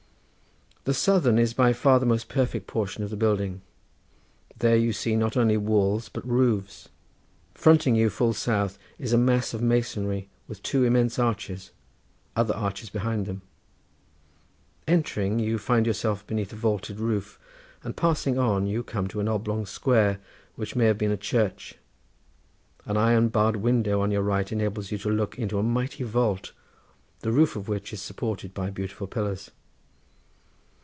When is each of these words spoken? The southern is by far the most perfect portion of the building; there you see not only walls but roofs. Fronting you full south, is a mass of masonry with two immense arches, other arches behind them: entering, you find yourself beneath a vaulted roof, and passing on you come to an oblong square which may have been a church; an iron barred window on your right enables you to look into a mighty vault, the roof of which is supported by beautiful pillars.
The 0.83 0.95
southern 0.95 1.37
is 1.37 1.53
by 1.53 1.73
far 1.73 1.99
the 1.99 2.07
most 2.07 2.27
perfect 2.27 2.65
portion 2.65 3.03
of 3.03 3.11
the 3.11 3.15
building; 3.15 3.61
there 4.57 4.75
you 4.75 4.93
see 4.93 5.15
not 5.15 5.37
only 5.37 5.55
walls 5.55 6.09
but 6.09 6.25
roofs. 6.27 6.89
Fronting 7.53 7.93
you 7.93 8.09
full 8.09 8.33
south, 8.33 8.79
is 8.97 9.13
a 9.13 9.17
mass 9.19 9.53
of 9.53 9.61
masonry 9.61 10.27
with 10.47 10.63
two 10.63 10.83
immense 10.83 11.19
arches, 11.19 11.69
other 12.35 12.55
arches 12.55 12.89
behind 12.89 13.27
them: 13.27 13.43
entering, 14.87 15.37
you 15.37 15.59
find 15.59 15.85
yourself 15.85 16.25
beneath 16.25 16.51
a 16.51 16.55
vaulted 16.55 16.99
roof, 16.99 17.37
and 17.83 17.95
passing 17.95 18.39
on 18.39 18.65
you 18.65 18.81
come 18.81 19.07
to 19.09 19.19
an 19.19 19.27
oblong 19.27 19.67
square 19.67 20.19
which 20.55 20.75
may 20.75 20.85
have 20.85 20.97
been 20.97 21.11
a 21.11 21.15
church; 21.15 21.75
an 22.87 22.97
iron 22.97 23.27
barred 23.27 23.57
window 23.57 24.01
on 24.01 24.09
your 24.09 24.23
right 24.23 24.51
enables 24.51 24.91
you 24.91 24.97
to 24.97 25.11
look 25.11 25.37
into 25.37 25.59
a 25.59 25.63
mighty 25.63 26.03
vault, 26.03 26.53
the 27.19 27.31
roof 27.31 27.55
of 27.55 27.69
which 27.69 27.93
is 27.93 28.01
supported 28.01 28.51
by 28.55 28.71
beautiful 28.71 29.05
pillars. 29.05 29.51